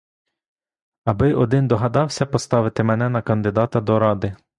[1.05, 4.35] Аби один догадався поставити мене на кандидата до ради!